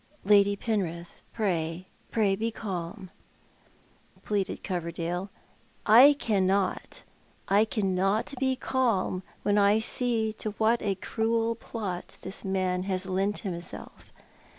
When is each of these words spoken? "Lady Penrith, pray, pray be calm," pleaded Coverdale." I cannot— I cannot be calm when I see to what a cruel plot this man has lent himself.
"Lady 0.33 0.55
Penrith, 0.55 1.21
pray, 1.31 1.85
pray 2.09 2.35
be 2.35 2.49
calm," 2.49 3.11
pleaded 4.25 4.63
Coverdale." 4.63 5.29
I 5.85 6.13
cannot— 6.17 7.03
I 7.59 7.65
cannot 7.65 8.33
be 8.39 8.55
calm 8.55 9.21
when 9.43 9.59
I 9.59 9.77
see 9.77 10.33
to 10.39 10.53
what 10.57 10.81
a 10.81 10.95
cruel 10.95 11.53
plot 11.53 12.17
this 12.23 12.43
man 12.43 12.81
has 12.89 13.05
lent 13.05 13.41
himself. 13.45 14.11